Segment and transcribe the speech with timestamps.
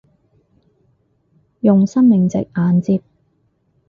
[1.59, 3.03] 用生命值硬接